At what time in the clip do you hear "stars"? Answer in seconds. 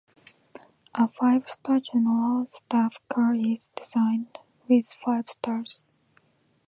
5.29-5.83